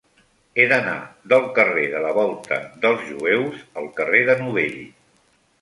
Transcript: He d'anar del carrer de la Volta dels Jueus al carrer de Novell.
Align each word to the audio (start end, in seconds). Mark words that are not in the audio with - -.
He 0.61 0.63
d'anar 0.71 0.95
del 1.33 1.45
carrer 1.59 1.83
de 1.91 2.01
la 2.07 2.15
Volta 2.17 2.59
dels 2.87 3.07
Jueus 3.13 3.63
al 3.83 3.93
carrer 4.01 4.27
de 4.31 4.39
Novell. 4.43 4.85